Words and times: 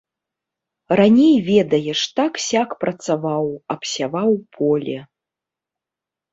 Раней, 0.99 1.35
ведаеш, 1.49 1.99
так-сяк 2.21 2.69
працаваў, 2.85 3.45
абсяваў 3.77 4.31
поле. 4.59 4.99